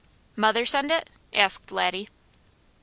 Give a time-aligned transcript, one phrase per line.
[0.35, 2.09] "Mother send it?" asked Laddie.